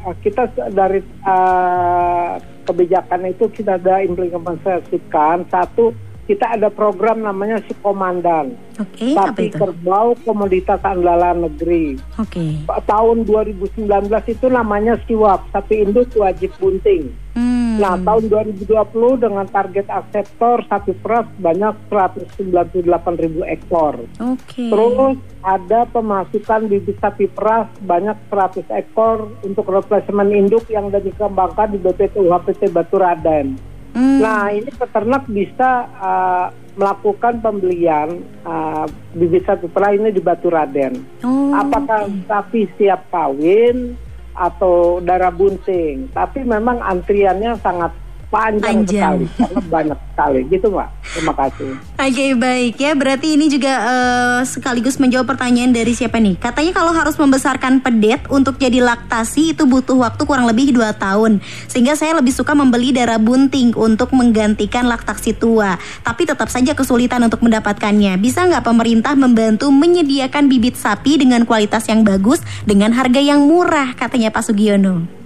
[0.07, 7.71] uh, kita dari uh, kebijakan itu kita ada implementasikan satu kita ada program namanya si
[7.79, 8.51] komandan.
[8.77, 11.95] Oke, okay, Sapi kerbau komoditas andalan negeri.
[12.19, 12.67] Oke.
[12.67, 12.83] Okay.
[12.83, 13.79] Tahun 2019
[14.27, 17.09] itu namanya siwap, sapi induk wajib bunting.
[17.33, 17.79] Hmm.
[17.79, 23.95] Nah, tahun 2020 dengan target akseptor sapi peras banyak 198 ribu ekor.
[24.19, 24.43] Oke.
[24.43, 24.67] Okay.
[24.67, 25.15] Terus
[25.47, 32.19] ada pemasukan bibit sapi peras banyak 100 ekor untuk replacement induk yang dikembangkan di BPT
[32.19, 33.76] UHPT Batu Raden.
[33.97, 34.21] Hmm.
[34.21, 38.85] Nah, ini peternak bisa uh, melakukan pembelian uh,
[39.17, 41.01] bibit sapi perah ini di Batu Raden.
[41.25, 42.21] Oh, Apakah okay.
[42.29, 43.97] sapi siap kawin
[44.37, 46.13] atau darah bunting?
[46.13, 47.89] Tapi memang antriannya sangat
[48.27, 48.87] panjang, panjang.
[48.87, 50.39] sekali karena banyak sekali.
[50.51, 51.69] Gitu pak terima kasih.
[51.73, 52.91] Oke okay, baik ya.
[52.93, 56.35] Berarti ini juga uh, sekaligus menjawab pertanyaan dari siapa nih?
[56.37, 61.39] Katanya kalau harus membesarkan pedet untuk jadi laktasi itu butuh waktu kurang lebih 2 tahun.
[61.71, 65.79] Sehingga saya lebih suka membeli darah bunting untuk menggantikan laktasi tua.
[66.03, 68.19] Tapi tetap saja kesulitan untuk mendapatkannya.
[68.19, 73.95] Bisa nggak pemerintah membantu menyediakan bibit sapi dengan kualitas yang bagus dengan harga yang murah?
[73.95, 75.16] Katanya Pak Sugiono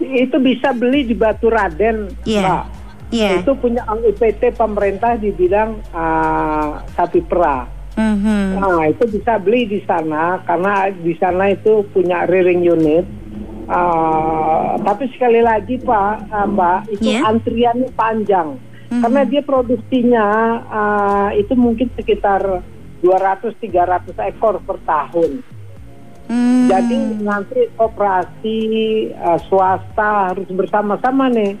[0.00, 2.42] itu bisa beli di Batu Raden, yeah.
[2.42, 2.64] Mbak.
[3.08, 3.40] Yeah.
[3.40, 7.64] Itu punya IPT pemerintah di bidang uh, sapi perah.
[7.98, 8.62] Mm-hmm.
[8.62, 13.06] Nah itu bisa beli di sana karena di sana itu punya rearing unit.
[13.68, 17.28] Uh, tapi sekali lagi Pak, uh, Mbak, itu yeah.
[17.28, 19.02] antriannya panjang mm-hmm.
[19.04, 20.26] karena dia produksinya
[20.68, 22.64] uh, itu mungkin sekitar
[23.04, 25.44] 200-300 ekor per tahun.
[26.28, 26.68] Hmm.
[26.68, 28.58] Jadi nanti operasi
[29.16, 31.56] uh, swasta harus bersama-sama nih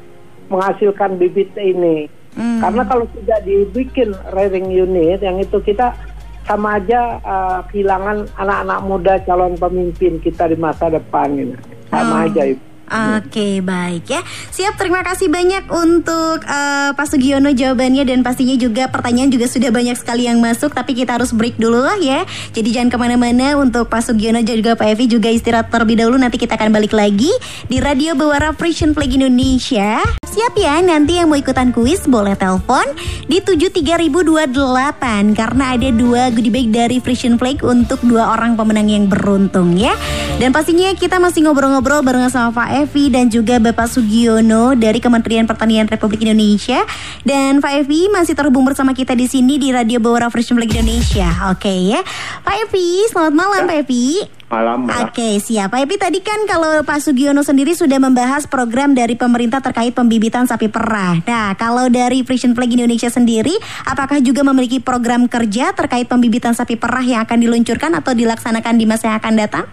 [0.52, 2.08] menghasilkan bibit ini.
[2.36, 2.60] Hmm.
[2.60, 5.96] Karena kalau tidak dibikin rearing unit yang itu kita
[6.44, 11.56] sama aja uh, kehilangan anak-anak muda calon pemimpin kita di masa depan ini.
[11.88, 12.26] Sama oh.
[12.28, 12.67] aja itu.
[12.88, 14.24] Oke okay, baik ya.
[14.24, 19.68] Siap terima kasih banyak untuk uh, Pak Sugiono jawabannya Dan pastinya juga pertanyaan juga sudah
[19.68, 22.24] banyak sekali yang masuk Tapi kita harus break dulu ya.
[22.56, 26.40] Jadi jangan ke mana-mana Untuk Pak Sugiono juga Pak Evi juga istirahat terlebih dahulu Nanti
[26.40, 27.28] kita akan balik lagi
[27.68, 32.84] Di Radio Bewara Frisian Flag Indonesia Siap ya nanti yang mau ikutan kuis boleh telepon
[33.24, 39.08] di 73028 Karena ada dua goodie bag dari Frisian Flag Untuk dua orang pemenang yang
[39.08, 39.96] beruntung ya
[40.36, 45.48] Dan pastinya kita masih ngobrol-ngobrol bareng sama Pak Evi dan juga Bapak Sugiono dari Kementerian
[45.48, 46.86] Pertanian Republik Indonesia.
[47.26, 51.26] Dan Pak Evi masih terhubung bersama kita di sini di Radio Bawara Fresh Flag Indonesia.
[51.50, 52.00] Oke ya.
[52.46, 53.62] Pak Evi, selamat malam.
[53.66, 54.37] Pak Evi.
[54.48, 55.76] Malam, Oke, okay, siap.
[55.76, 60.72] Pak tadi kan kalau Pak Sugiono sendiri sudah membahas program dari pemerintah terkait pembibitan sapi
[60.72, 61.20] perah.
[61.28, 63.52] Nah, kalau dari Frisian Flag Indonesia sendiri,
[63.84, 68.88] apakah juga memiliki program kerja terkait pembibitan sapi perah yang akan diluncurkan atau dilaksanakan di
[68.88, 69.68] masa yang akan datang?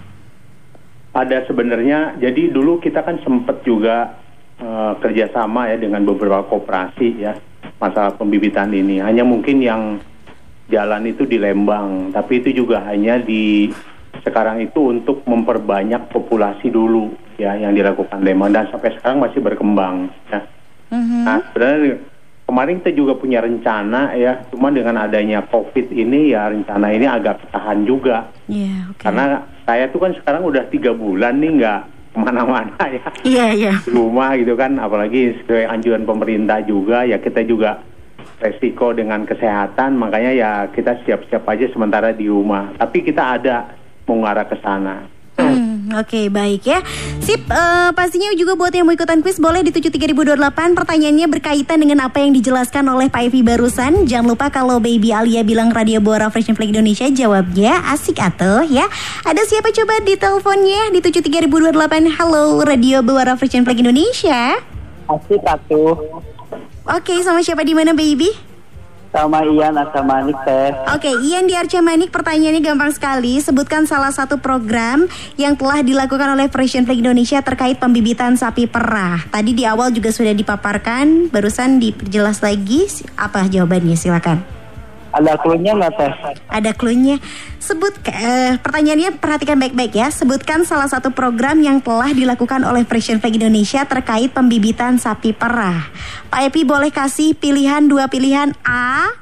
[1.15, 4.19] ada sebenarnya jadi dulu kita kan sempat juga
[4.59, 7.39] uh, kerjasama ya dengan beberapa koperasi ya
[7.79, 10.03] masalah pembibitan ini hanya mungkin yang
[10.67, 13.71] jalan itu di Lembang tapi itu juga hanya di
[14.23, 20.07] sekarang itu untuk memperbanyak populasi dulu ya yang dilakukan Lembang dan sampai sekarang masih berkembang
[20.31, 20.39] ya
[20.93, 21.21] mm-hmm.
[21.27, 21.99] nah sebenarnya
[22.45, 27.49] kemarin kita juga punya rencana ya cuma dengan adanya COVID ini ya rencana ini agak
[27.51, 29.09] tahan juga yeah, okay.
[29.09, 31.81] karena saya tuh kan sekarang udah tiga bulan nih nggak
[32.15, 33.03] ke mana-mana ya.
[33.27, 33.73] Iya iya.
[33.83, 37.83] Rumah gitu kan, apalagi sesuai anjuran pemerintah juga ya kita juga
[38.39, 42.71] resiko dengan kesehatan, makanya ya kita siap-siap aja sementara di rumah.
[42.79, 43.74] Tapi kita ada
[44.07, 45.09] mengarah ke sana.
[45.35, 46.79] Hmm, Oke okay, baik ya.
[47.19, 50.31] Sip uh, pastinya juga buat yang mau ikutan quiz Boleh di 73028
[50.79, 54.07] Pertanyaannya berkaitan dengan apa yang dijelaskan oleh Pak Evi barusan.
[54.07, 58.87] Jangan lupa kalau Baby Alia bilang Radio Bora Fresh Flag Indonesia Jawabnya asik atau ya.
[59.27, 60.95] Ada siapa coba di teleponnya?
[60.95, 64.55] Di 73028 Halo Radio Bora Fresh Flag Indonesia.
[65.11, 65.99] Asik atuh.
[66.87, 68.54] Oke okay, sama siapa di mana Baby?
[69.15, 70.75] Sama Ian Asamanik teh.
[70.91, 73.39] Oke, Ian di Arca Manik pertanyaannya gampang sekali.
[73.39, 75.07] Sebutkan salah satu program
[75.39, 79.23] yang telah dilakukan oleh Frisian Flag Indonesia terkait pembibitan sapi perah.
[79.31, 82.83] Tadi di awal juga sudah dipaparkan, barusan diperjelas lagi.
[83.15, 83.95] Apa jawabannya?
[83.95, 84.54] Silakan.
[85.15, 86.13] Ada klunya nggak teh?
[86.51, 87.15] Ada cluenya.
[87.63, 90.11] Sebut eh, pertanyaannya perhatikan baik-baik ya.
[90.11, 95.87] Sebutkan salah satu program yang telah dilakukan oleh Frisian Flag Indonesia terkait pembibitan sapi perah.
[96.27, 99.15] Pak Epi boleh kasih pilihan dua pilihan A.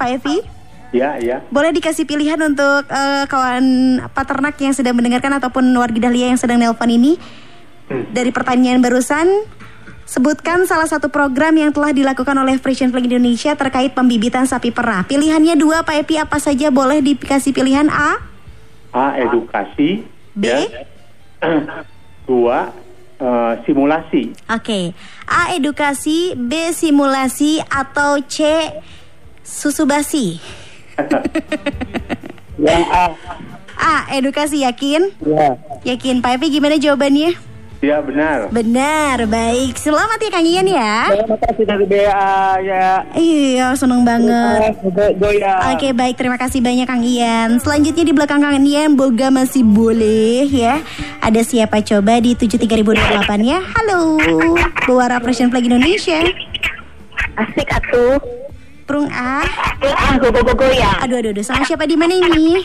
[0.00, 0.40] Pak Epi?
[0.88, 1.44] Ya, ya.
[1.52, 3.64] Boleh dikasih pilihan untuk eh, kawan
[4.16, 7.20] peternak yang sedang mendengarkan ataupun warga Dahlia yang sedang nelpon ini
[8.16, 9.57] dari pertanyaan barusan.
[10.08, 15.04] Sebutkan salah satu program yang telah dilakukan oleh Frisian Flag Indonesia terkait pembibitan sapi perah.
[15.04, 18.16] Pilihannya dua, Pak Epi apa saja boleh dikasih pilihan A?
[18.88, 19.20] A.
[19.20, 20.08] Edukasi.
[20.32, 20.44] B?
[20.48, 20.64] Ya.
[22.28, 22.72] Dua.
[23.18, 24.30] eh, simulasi.
[24.48, 24.94] Oke,
[25.26, 28.46] A edukasi, B simulasi atau C
[29.42, 30.38] susu basi.
[32.58, 33.06] Yang A.
[33.78, 35.10] A edukasi yakin?
[35.22, 35.58] Ya.
[35.94, 37.47] Yakin Pak Epi gimana jawabannya?
[37.78, 38.50] Ya, benar.
[38.50, 39.78] Benar, baik.
[39.78, 41.14] Selamat ya Kang Ian ya.
[41.14, 43.06] Terima kasih dari BA ya.
[43.14, 44.82] Iya, seneng banget.
[45.14, 45.54] Goya.
[45.70, 50.44] Oke baik terima kasih banyak Kang Ian Selanjutnya di belakang Kang Ian Boga masih boleh
[50.44, 50.82] ya
[51.20, 52.98] Ada siapa coba di 73028
[53.42, 54.18] ya Halo
[54.84, 56.22] Buara Operation Flag Indonesia
[57.36, 58.18] Asik atuh.
[58.84, 59.44] Prung A
[59.78, 60.98] Ah, gogo-gogo ya.
[60.98, 62.64] Aduh aduh aduh sama siapa di mana ini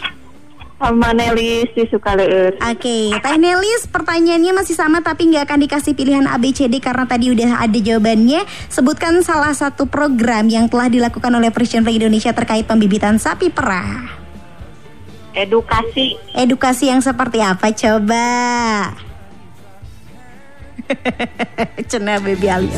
[0.81, 2.59] Sama Nelis di Sukaleur.
[2.59, 6.83] Oke Teh Nelis pertanyaannya masih sama Tapi nggak akan dikasih pilihan A, B, C, D
[6.83, 12.03] Karena tadi udah ada jawabannya Sebutkan salah satu program yang telah dilakukan oleh Frisian Flag
[12.03, 14.23] Indonesia Terkait pembibitan sapi perah
[15.33, 16.13] Edukasi.
[16.37, 18.25] Edukasi yang seperti apa coba?
[21.89, 22.77] Cena baby Alia.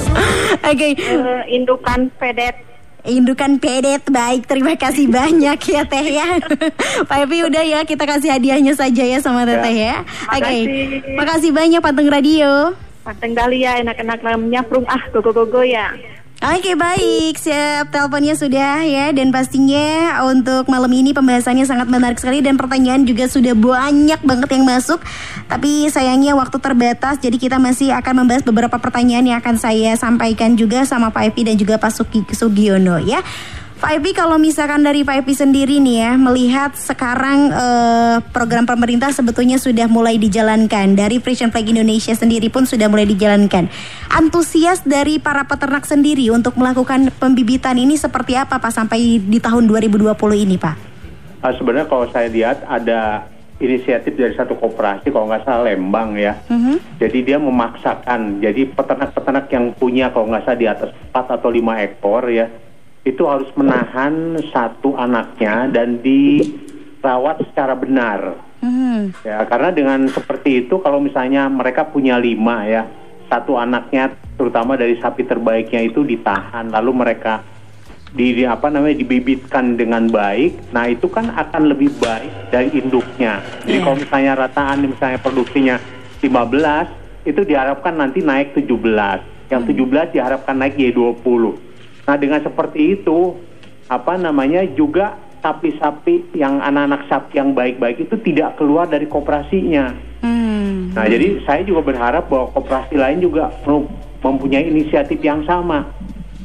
[0.64, 2.65] Oke, Eh, indukan pedet.
[3.06, 4.50] Indukan pedet baik.
[4.50, 6.42] Terima kasih banyak ya Teh ya.
[7.10, 9.96] Pak Epi udah ya kita kasih hadiahnya saja ya sama Teteh ya.
[10.30, 10.64] Oke, Makasih.
[11.16, 12.52] makasih banyak Pateng Radio.
[13.06, 15.94] Panteng Dahlia enak-enak namanya prung ah gogo-gogo ya.
[16.44, 22.44] Oke baik, siap teleponnya sudah ya dan pastinya untuk malam ini pembahasannya sangat menarik sekali
[22.44, 25.00] dan pertanyaan juga sudah banyak banget yang masuk.
[25.48, 30.60] Tapi sayangnya waktu terbatas jadi kita masih akan membahas beberapa pertanyaan yang akan saya sampaikan
[30.60, 33.24] juga sama Pak Epi dan juga Pak Sugi Sugiono ya.
[33.76, 39.12] Pak Epi kalau misalkan dari Pak Epi sendiri nih ya melihat sekarang eh, program pemerintah
[39.12, 43.68] sebetulnya sudah mulai dijalankan dari Frisian Flag Indonesia sendiri pun sudah mulai dijalankan.
[44.08, 49.68] Antusias dari para peternak sendiri untuk melakukan pembibitan ini seperti apa Pak sampai di tahun
[49.68, 50.76] 2020 ini Pak?
[51.44, 53.28] Ah, sebenarnya kalau saya lihat ada
[53.60, 56.40] inisiatif dari satu koperasi kalau nggak salah Lembang ya.
[56.48, 57.00] Mhm.
[57.00, 58.40] Jadi dia memaksakan.
[58.40, 62.48] Jadi peternak-peternak yang punya kalau nggak salah di atas 4 atau 5 ekor ya,
[63.06, 68.34] itu harus menahan satu anaknya dan dirawat secara benar.
[68.66, 69.22] Mhm.
[69.22, 72.90] Ya, karena dengan seperti itu kalau misalnya mereka punya lima ya,
[73.30, 77.46] satu anaknya terutama dari sapi terbaiknya itu ditahan, lalu mereka
[78.10, 83.38] di, di- apa namanya dibibitkan dengan baik, nah itu kan akan lebih baik dari induknya.
[83.64, 83.84] Jadi Iya.
[83.86, 85.76] kalau misalnya rataan misalnya produksinya
[86.26, 86.90] 15,
[87.22, 89.22] itu diharapkan nanti naik 17.
[89.46, 91.54] Yang 17 diharapkan naik jadi 20.
[92.06, 93.34] Nah, dengan seperti itu
[93.86, 99.94] apa namanya juga sapi-sapi yang anak-anak sapi yang baik-baik itu tidak keluar dari koperasinya.
[100.26, 100.90] Hmm.
[100.98, 103.86] Nah, jadi saya juga berharap bahwa koperasi lain juga perlu
[104.26, 105.86] mempunyai inisiatif yang sama.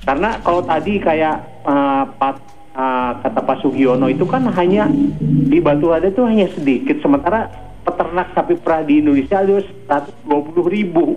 [0.04, 2.34] Karena kalau tadi kayak uh, Pak
[2.76, 4.88] uh, kata Pak Sugiono itu kan hanya
[5.20, 7.48] di Batu Lada itu hanya sedikit, sementara
[7.84, 9.60] peternak sapi perah di Indonesia ada
[10.28, 11.16] 120 ribu,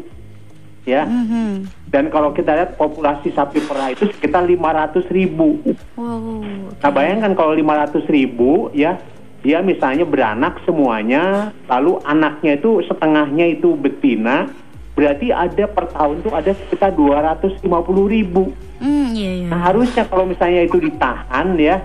[0.88, 1.04] ya.
[1.04, 1.83] Mhm.
[1.94, 5.62] Dan kalau kita lihat populasi sapi perah itu sekitar 500 ribu.
[5.94, 6.42] Wow.
[6.82, 8.98] Nah bayangkan kalau 500 ribu ya,
[9.46, 14.50] dia misalnya beranak semuanya, lalu anaknya itu setengahnya itu betina,
[14.98, 17.62] berarti ada per tahun tuh ada sekitar 250
[18.10, 18.50] ribu.
[18.82, 19.48] Hmm, iya, iya.
[19.54, 21.78] Nah harusnya kalau misalnya itu ditahan ya,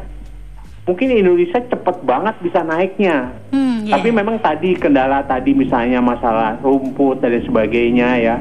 [0.89, 3.37] mungkin Indonesia cepat banget bisa naiknya.
[3.53, 4.01] Hmm, iya.
[4.01, 8.37] Tapi memang tadi kendala tadi misalnya masalah rumput dan sebagainya ya.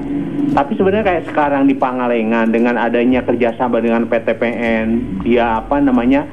[0.55, 6.23] Tapi sebenarnya kayak sekarang di Pangalengan dengan adanya kerjasama dengan PTPN, dia apa namanya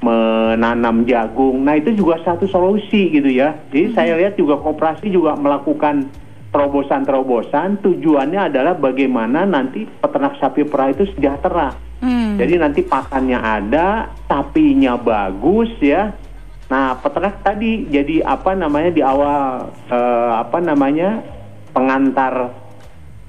[0.00, 1.60] menanam jagung.
[1.68, 3.52] Nah itu juga satu solusi gitu ya.
[3.68, 6.08] Jadi saya lihat juga koperasi juga melakukan
[6.48, 7.84] terobosan-terobosan.
[7.84, 11.87] Tujuannya adalah bagaimana nanti peternak sapi perah itu sejahtera.
[11.98, 12.38] Hmm.
[12.38, 16.14] Jadi nanti pakannya ada, sapinya bagus ya.
[16.68, 21.24] Nah, peternak tadi jadi apa namanya di awal eh, apa namanya
[21.74, 22.54] pengantar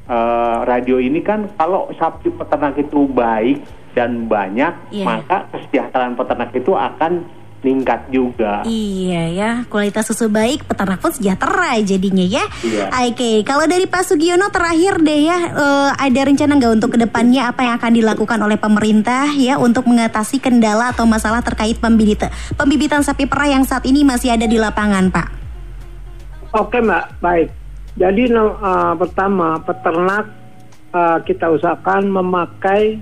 [0.05, 3.63] eh, radio ini kan kalau sapi peternak itu baik
[3.97, 5.05] dan banyak, Iya.
[5.07, 7.25] maka kesejahteraan peternak itu akan
[7.59, 8.63] meningkat juga.
[8.63, 12.43] Iya ya, kualitas susu baik, peternak pun sejahtera jadinya ya.
[12.63, 12.87] Iya.
[13.11, 17.51] Oke, kalau dari Pak Sugiono terakhir deh ya, eh, ada rencana nggak untuk ke depannya
[17.51, 23.03] apa yang akan dilakukan oleh pemerintah ya untuk mengatasi kendala atau masalah terkait pembibitan pembibitan
[23.03, 25.27] sapi perah yang saat ini masih ada di lapangan, Pak?
[26.49, 27.53] Oke mbak, baik.
[27.99, 30.31] Jadi uh, pertama peternak
[30.95, 32.97] uh, kita usahakan memakai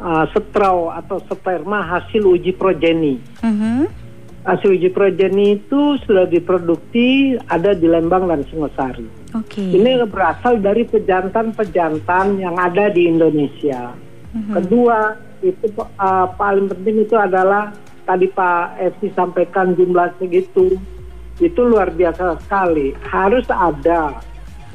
[0.00, 3.20] uh, setrau atau sperma hasil uji progeni.
[3.42, 3.86] Mhm.
[4.44, 9.08] Hasil uji progeni itu sudah diproduksi ada di Lembang dan Singosari.
[9.32, 9.64] Oke.
[9.64, 13.96] Ini berasal dari pejantan-pejantan yang ada di Indonesia.
[14.34, 15.14] Kedua,
[15.46, 17.70] itu uh, paling penting itu adalah
[18.02, 20.74] tadi Pak Evi sampaikan jumlah segitu.
[21.38, 22.94] Itu luar biasa sekali.
[23.06, 24.18] Harus ada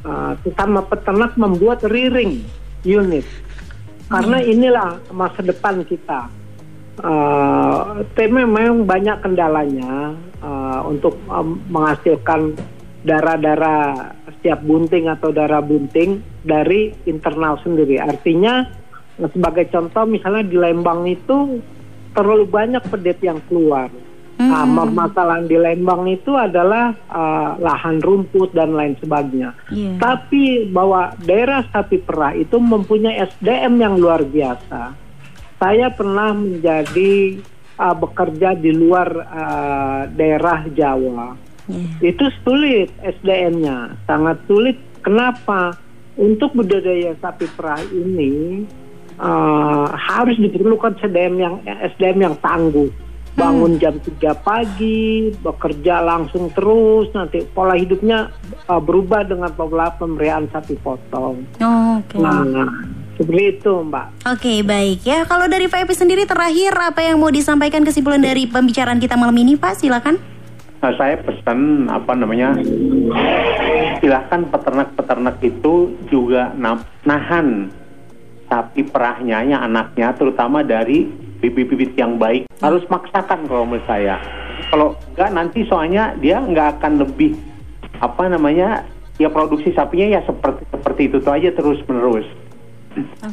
[0.04, 2.40] uh, sesama peternak membuat rearing
[2.84, 3.24] unit.
[4.10, 6.26] Karena inilah masa depan kita.
[7.00, 10.12] Uh, tema memang banyak kendalanya
[10.44, 12.52] uh, untuk um, menghasilkan
[13.06, 17.96] darah-darah setiap bunting atau darah bunting dari internal sendiri.
[17.96, 18.68] Artinya
[19.16, 21.62] sebagai contoh misalnya di Lembang itu
[22.12, 23.88] terlalu banyak pedet yang keluar.
[24.40, 29.52] Nah, masalah di Lembang itu adalah uh, lahan rumput dan lain sebagainya.
[29.68, 30.00] Iya.
[30.00, 34.96] Tapi bahwa daerah sapi perah itu mempunyai SDM yang luar biasa.
[35.60, 37.36] Saya pernah menjadi
[37.76, 41.36] uh, bekerja di luar uh, daerah Jawa.
[41.68, 42.16] Iya.
[42.16, 44.80] Itu sulit SDM-nya, sangat sulit.
[45.04, 45.76] Kenapa?
[46.16, 48.64] Untuk budidaya sapi perah ini
[49.20, 51.54] uh, harus diperlukan SDM yang
[51.92, 53.09] SDM yang tangguh.
[53.40, 58.28] Bangun jam 3 pagi, bekerja langsung terus, nanti pola hidupnya
[58.68, 61.40] uh, berubah dengan pola pemberian sapi potong.
[61.56, 62.20] Oke.
[62.20, 62.44] Nah,
[63.16, 64.06] seperti itu, Mbak.
[64.28, 65.24] Oke baik ya.
[65.24, 69.36] Kalau dari Pak Evi sendiri terakhir apa yang mau disampaikan kesimpulan dari pembicaraan kita malam
[69.40, 69.80] ini Pak?
[69.80, 70.20] Silakan.
[70.80, 72.56] Nah, saya pesan apa namanya?
[74.00, 77.68] Silahkan peternak-peternak itu juga na- nahan
[78.50, 81.06] sapi perahnya, ya anaknya, terutama dari
[81.40, 82.50] bibit-bibit yang baik.
[82.58, 84.18] Harus maksakan kalau menurut saya.
[84.68, 87.38] Kalau enggak nanti soalnya dia nggak akan lebih
[88.02, 88.84] apa namanya?
[89.16, 92.26] Ya produksi sapinya ya seperti seperti itu tuh aja terus menerus.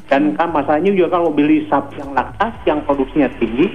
[0.08, 3.66] Dan kan masalahnya juga kalau beli sapi yang laktas yang produksinya tinggi,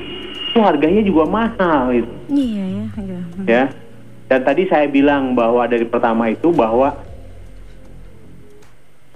[0.52, 2.84] itu harganya juga mahal gitu Iya ya.
[3.48, 3.64] ya.
[4.30, 6.94] Dan tadi saya bilang bahwa dari pertama itu bahwa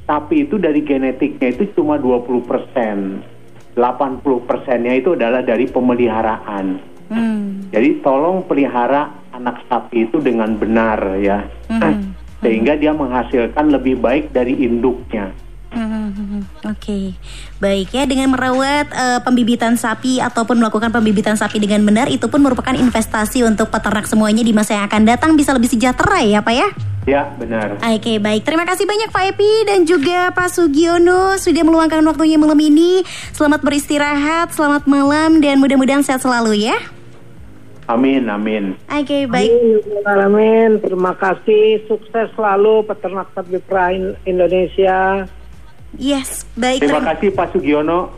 [0.06, 3.20] sapi itu dari genetiknya itu cuma 20 persen.
[3.76, 6.80] 80 persennya itu adalah dari pemeliharaan.
[7.12, 7.68] Hmm.
[7.68, 11.44] Jadi tolong pelihara anak sapi itu dengan benar ya.
[11.68, 12.16] Hmm.
[12.42, 15.34] Sehingga dia menghasilkan lebih baik dari induknya.
[15.76, 17.12] Hmm, Oke,
[17.60, 22.40] baik ya dengan merawat eh, pembibitan sapi ataupun melakukan pembibitan sapi dengan benar itu pun
[22.40, 26.54] merupakan investasi untuk peternak semuanya di masa yang akan datang bisa lebih sejahtera ya Pak
[26.54, 26.68] ya.
[27.06, 27.78] Ya, benar.
[27.78, 32.58] Oke baik, terima kasih banyak Pak Epi dan juga Pak Sugiono sudah meluangkan waktunya malam
[32.58, 33.06] ini.
[33.30, 36.74] Selamat beristirahat, selamat malam dan mudah-mudahan sehat selalu ya.
[37.86, 38.74] Amin, amin.
[38.90, 39.54] Oke baik.
[40.02, 40.82] Amin.
[40.82, 41.86] Terima kasih.
[41.86, 45.30] Sukses selalu peternak sapi perah In- Indonesia.
[45.94, 46.82] Yes, baik.
[46.82, 48.10] Terima kasih Pak Sugiono.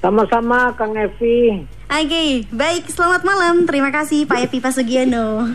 [0.00, 1.68] Sama-sama Kang Evi.
[1.92, 2.88] Oke, baik.
[2.88, 3.68] Selamat malam.
[3.68, 5.52] Terima kasih Pak Epi Pak Sugiono.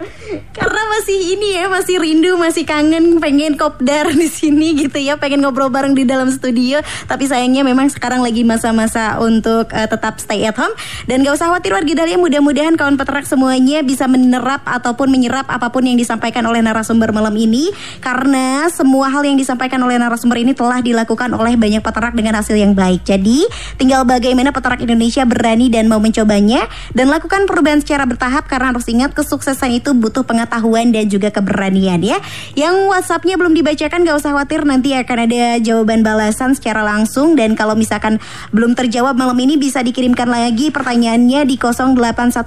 [0.56, 5.44] Karena masih ini ya, masih rindu, masih kangen, pengen kopdar di sini gitu ya, pengen
[5.44, 6.80] ngobrol bareng di dalam studio.
[7.06, 10.72] Tapi sayangnya memang sekarang lagi masa-masa untuk eh, tetap stay at home.
[11.04, 15.68] Dan gak usah khawatir warga Dahlia, mudah-mudahan kawan peternak semuanya bisa menerap ataupun menyerap apa
[15.68, 17.68] pun yang disampaikan oleh narasumber malam ini.
[18.00, 22.56] Karena semua hal yang disampaikan oleh narasumber ini telah dilakukan oleh banyak peternak dengan hasil
[22.56, 23.04] yang baik.
[23.04, 23.44] Jadi
[23.76, 26.64] tinggal bagaimana peternak Indonesia berani dan mau mencobanya
[26.96, 32.02] dan lakukan perubahan secara bertahap karena harus ingat kesuksesan itu butuh pengetahuan dan juga keberanian
[32.02, 32.18] ya.
[32.58, 37.58] Yang WhatsAppnya belum dibacakan gak usah khawatir nanti akan ada jawaban balasan secara langsung dan
[37.58, 38.22] kalau misalkan
[38.54, 42.40] belum terjawab malam ini bisa dikirimkan lagi pertanyaannya di 0811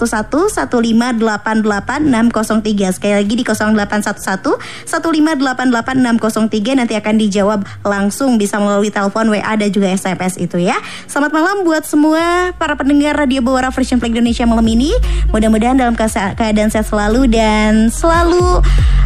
[0.70, 9.30] 1588 603 sekali lagi di 0811 1588 603 nanti akan dijawab langsung bisa melalui telepon
[9.30, 10.78] WA dan juga SMS itu ya.
[11.06, 14.91] Selamat malam buat semua para pendengar Radio Bawara Fresh Flag Indonesia malam ini.
[15.30, 18.61] Mudah-mudahan dalam keadaan sehat selalu dan selalu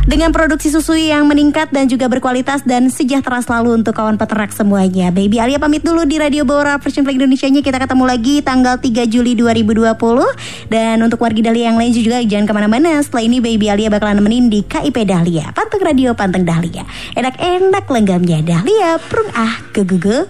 [0.07, 5.11] dengan produksi susu yang meningkat dan juga berkualitas dan sejahtera selalu untuk kawan peternak semuanya.
[5.11, 7.63] Baby Alia pamit dulu di Radio Bora Fresh Flag Indonesia-nya.
[7.63, 10.71] Kita ketemu lagi tanggal 3 Juli 2020.
[10.71, 12.99] Dan untuk warga Dahlia yang lain juga jangan ke mana-mana.
[13.03, 15.51] Setelah ini Baby Alia bakalan nemenin di KIP Dahlia.
[15.51, 16.87] Panteng Radio Panteng Dahlia.
[17.15, 18.99] Enak-enak lenggamnya Dahlia.
[19.11, 19.83] Prung ah ge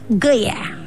[0.10, 0.87] goyang.